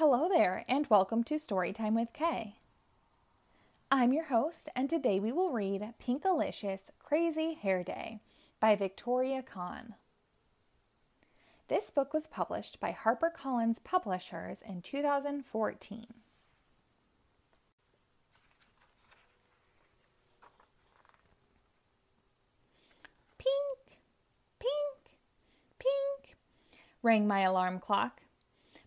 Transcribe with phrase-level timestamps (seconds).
[0.00, 2.54] Hello there, and welcome to Storytime with K.
[3.92, 8.20] I'm your host, and today we will read Pinkalicious Crazy Hair Day
[8.60, 9.96] by Victoria Kann.
[11.68, 16.06] This book was published by HarperCollins Publishers in 2014.
[23.36, 23.98] Pink,
[24.58, 25.18] pink,
[25.78, 26.36] pink,
[27.02, 28.22] rang my alarm clock.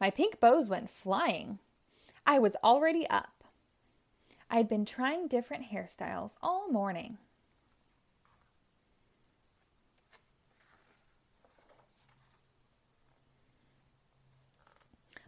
[0.00, 1.58] My pink bows went flying.
[2.24, 3.44] I was already up.
[4.50, 7.18] I'd been trying different hairstyles all morning.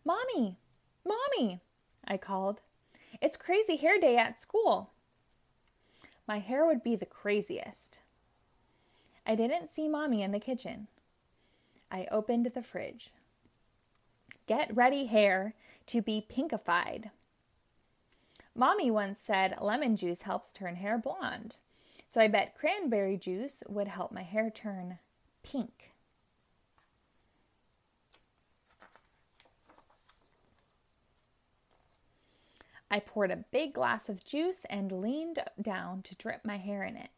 [0.04, 0.56] Mommy!
[1.04, 1.60] Mommy!
[2.06, 2.60] I called.
[3.20, 4.90] It's crazy hair day at school.
[6.26, 7.98] My hair would be the craziest.
[9.26, 10.86] I didn't see Mommy in the kitchen.
[11.90, 13.10] I opened the fridge.
[14.50, 15.54] Get ready hair
[15.86, 17.12] to be pinkified.
[18.52, 21.54] Mommy once said lemon juice helps turn hair blonde,
[22.08, 24.98] so I bet cranberry juice would help my hair turn
[25.44, 25.92] pink.
[32.90, 36.96] I poured a big glass of juice and leaned down to drip my hair in
[36.96, 37.10] it.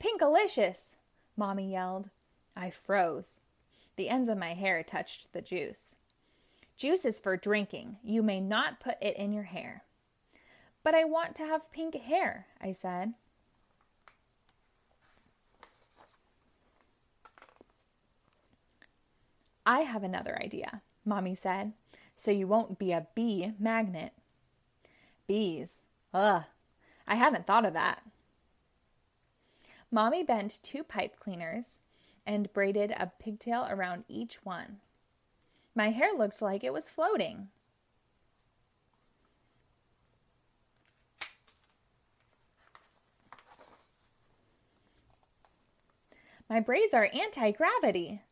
[0.00, 0.96] Pinkalicious!
[1.36, 2.08] Mommy yelled.
[2.56, 3.40] I froze.
[3.96, 5.96] The ends of my hair touched the juice.
[6.76, 7.98] Juice is for drinking.
[8.02, 9.84] You may not put it in your hair.
[10.82, 13.14] But I want to have pink hair, I said.
[19.66, 21.72] I have another idea, Mommy said,
[22.14, 24.12] so you won't be a bee magnet.
[25.26, 25.76] Bees.
[26.12, 26.44] Ugh,
[27.08, 28.02] I haven't thought of that.
[29.90, 31.78] Mommy bent two pipe cleaners
[32.26, 34.80] and braided a pigtail around each one.
[35.74, 37.48] My hair looked like it was floating.
[46.48, 48.22] My braids are anti gravity.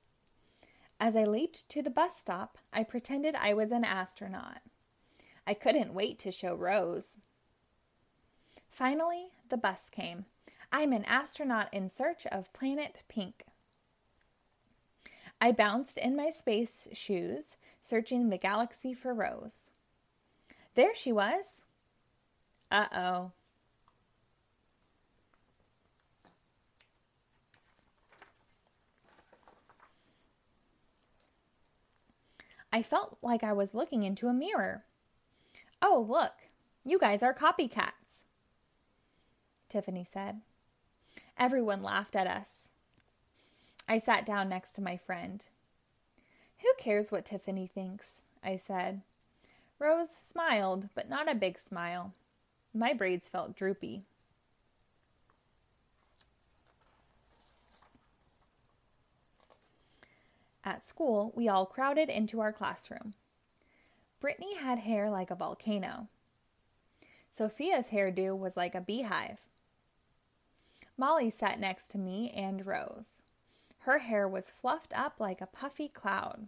[1.00, 4.58] As I leaped to the bus stop, I pretended I was an astronaut.
[5.47, 7.16] I couldn't wait to show Rose.
[8.70, 10.26] Finally, the bus came.
[10.70, 13.44] I'm an astronaut in search of planet Pink.
[15.42, 19.70] I bounced in my space shoes, searching the galaxy for Rose.
[20.76, 21.62] There she was.
[22.70, 23.32] Uh oh.
[32.72, 34.84] I felt like I was looking into a mirror.
[35.82, 36.34] Oh, look,
[36.84, 38.22] you guys are copycats,
[39.69, 40.42] Tiffany said.
[41.36, 42.61] Everyone laughed at us.
[43.92, 45.44] I sat down next to my friend.
[46.62, 48.22] Who cares what Tiffany thinks?
[48.42, 49.03] I said.
[49.78, 52.14] Rose smiled, but not a big smile.
[52.72, 54.04] My braids felt droopy.
[60.64, 63.12] At school, we all crowded into our classroom.
[64.20, 66.08] Brittany had hair like a volcano.
[67.28, 69.47] Sophia's hairdo was like a beehive.
[70.97, 73.21] Molly sat next to me and Rose.
[73.82, 76.47] Her hair was fluffed up like a puffy cloud.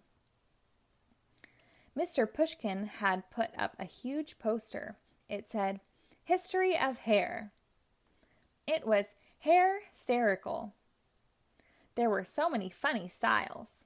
[1.98, 2.32] Mr.
[2.32, 4.96] Pushkin had put up a huge poster.
[5.28, 5.80] It said,
[6.24, 7.52] History of Hair.
[8.66, 9.06] It was
[9.40, 10.74] hair hysterical.
[11.96, 13.84] There were so many funny styles.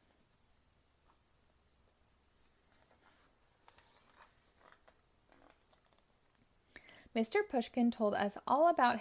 [7.16, 7.38] Mr.
[7.50, 9.00] Pushkin told us all about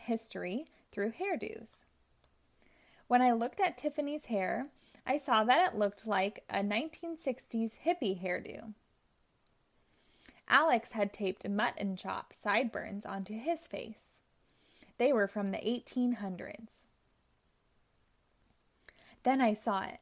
[0.00, 1.78] history through hairdos.
[3.08, 4.66] When I looked at Tiffany's hair,
[5.06, 8.74] I saw that it looked like a 1960s hippie hairdo.
[10.46, 14.20] Alex had taped mutton chop sideburns onto his face.
[14.98, 16.84] They were from the 1800s.
[19.22, 20.00] Then I saw it.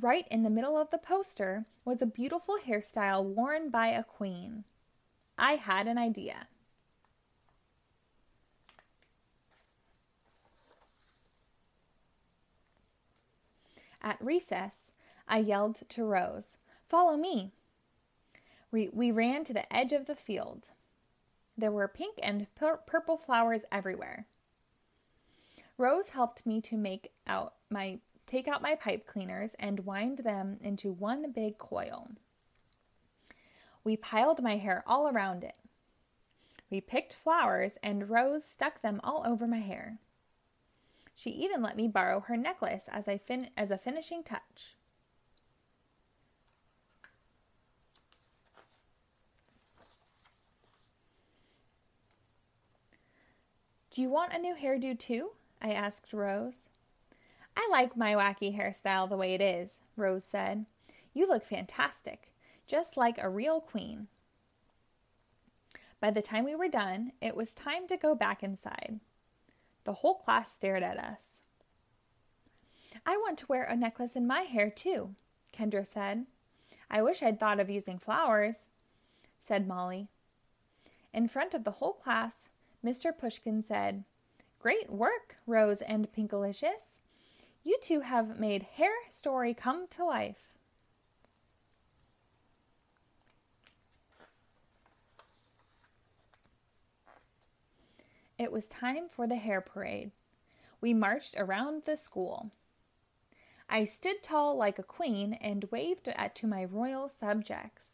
[0.00, 4.64] Right in the middle of the poster was a beautiful hairstyle worn by a queen.
[5.38, 6.48] I had an idea.
[14.06, 14.92] At recess,
[15.26, 16.56] I yelled to Rose,
[16.88, 17.50] Follow me.
[18.70, 20.70] We, we ran to the edge of the field.
[21.58, 24.28] There were pink and pur- purple flowers everywhere.
[25.76, 30.58] Rose helped me to make out my take out my pipe cleaners and wind them
[30.60, 32.10] into one big coil.
[33.82, 35.56] We piled my hair all around it.
[36.70, 39.98] We picked flowers and Rose stuck them all over my hair.
[41.18, 44.76] She even let me borrow her necklace as, I fin- as a finishing touch.
[53.90, 55.30] Do you want a new hairdo too?
[55.62, 56.68] I asked Rose.
[57.56, 60.66] I like my wacky hairstyle the way it is, Rose said.
[61.14, 62.30] You look fantastic,
[62.66, 64.08] just like a real queen.
[65.98, 69.00] By the time we were done, it was time to go back inside.
[69.86, 71.40] The whole class stared at us.
[73.06, 75.14] I want to wear a necklace in my hair too,
[75.56, 76.26] Kendra said.
[76.90, 78.66] I wish I'd thought of using flowers,
[79.38, 80.08] said Molly.
[81.14, 82.48] In front of the whole class,
[82.84, 83.16] Mr.
[83.16, 84.02] Pushkin said,
[84.58, 86.98] Great work, Rose and Pinkalicious.
[87.62, 90.55] You two have made Hair Story come to life.
[98.38, 100.10] It was time for the hair parade.
[100.80, 102.50] We marched around the school.
[103.68, 107.86] I stood tall like a queen and waved at, to my royal subjects.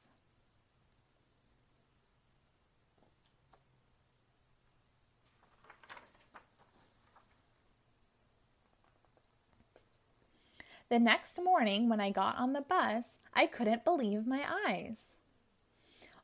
[10.88, 15.16] The next morning, when I got on the bus, I couldn't believe my eyes.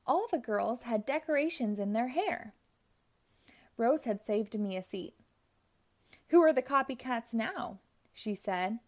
[0.06, 2.52] All the girls had decorations in their hair.
[3.78, 5.14] Rose had saved me a seat.
[6.28, 7.78] Who are the copycats now?
[8.12, 8.80] she said.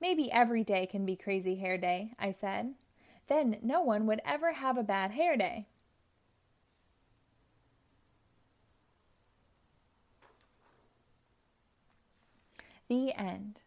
[0.00, 2.74] Maybe every day can be crazy hair day, I said.
[3.28, 5.66] Then no one would ever have a bad hair day.
[12.88, 13.60] The end.